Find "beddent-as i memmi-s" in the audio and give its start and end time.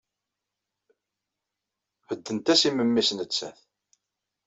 2.07-3.09